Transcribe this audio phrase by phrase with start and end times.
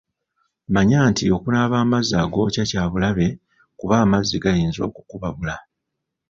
[0.73, 3.27] Manya nti okunaaba amazzi agookya kya bulabe
[3.79, 5.55] kuba amazzi gayinza okukubabula.